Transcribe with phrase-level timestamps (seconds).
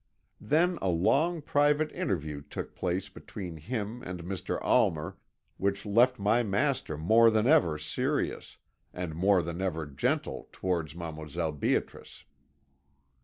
[0.41, 4.59] Then a long private interview took place between him and Mr.
[4.63, 5.15] Almer,
[5.57, 8.57] which left my master more than ever serious,
[8.95, 11.59] and more than ever gentle towards Mdlle.
[11.59, 12.23] Beatrice.